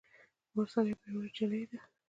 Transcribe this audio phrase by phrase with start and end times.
[0.55, 1.79] مرسل یوه پیاوړي نجلۍ ده.